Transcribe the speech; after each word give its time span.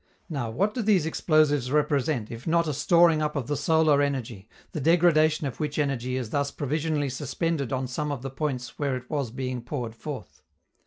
Now, 0.29 0.49
what 0.49 0.73
do 0.73 0.81
these 0.81 1.05
explosives 1.05 1.71
represent 1.71 2.31
if 2.31 2.47
not 2.47 2.67
a 2.67 2.73
storing 2.73 3.21
up 3.21 3.35
of 3.35 3.45
the 3.45 3.55
solar 3.55 4.01
energy, 4.01 4.49
the 4.71 4.81
degradation 4.81 5.45
of 5.45 5.59
which 5.59 5.77
energy 5.77 6.17
is 6.17 6.31
thus 6.31 6.49
provisionally 6.49 7.09
suspended 7.11 7.71
on 7.71 7.85
some 7.85 8.11
of 8.11 8.23
the 8.23 8.31
points 8.31 8.79
where 8.79 8.95
it 8.97 9.07
was 9.11 9.29
being 9.29 9.61
poured 9.61 9.93
forth? 9.93 10.41